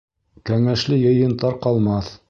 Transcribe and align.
Кәңәшле 0.49 0.99
йыйын 1.03 1.37
тарҡалмаҫ. 1.45 2.15